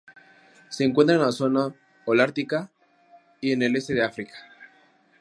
Se 0.71 0.83
encuentra 0.83 1.15
en 1.15 1.21
la 1.21 1.31
zona 1.31 1.75
holártica 2.07 2.71
y 3.39 3.51
en 3.51 3.61
el 3.61 3.75
este 3.75 3.93
de 3.93 4.03
África. 4.03 4.33